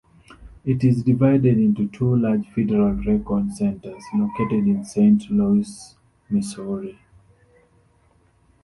It 0.65 0.83
is 0.83 1.03
divided 1.03 1.59
into 1.59 1.87
two 1.87 2.15
large 2.15 2.47
Federal 2.55 2.93
Records 3.03 3.59
Centers 3.59 4.03
located 4.15 4.65
in 4.67 4.83
Saint 4.83 5.29
Louis, 5.29 5.93
Missouri. 6.27 6.97